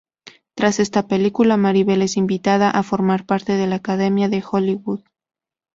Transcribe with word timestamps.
Tras 0.55 0.79
esta 0.79 1.07
película, 1.07 1.57
Maribel 1.57 2.01
es 2.01 2.17
invitada 2.17 2.71
a 2.71 2.81
formar 2.81 3.27
parte 3.27 3.53
de 3.53 3.67
la 3.67 3.75
Academia 3.75 4.29
de 4.29 4.43
Hollywood. 4.51 5.03